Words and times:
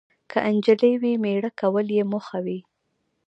که 0.31 0.37
انجلۍ 0.49 0.93
وي، 1.01 1.13
میړه 1.23 1.51
کول 1.59 1.87
یې 1.97 2.03
موخه 2.11 2.39
وي. 2.45 2.59